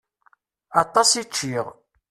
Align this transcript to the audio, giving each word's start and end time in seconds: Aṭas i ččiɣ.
Aṭas 0.81 1.09
i 1.21 1.23
ččiɣ. 1.29 1.67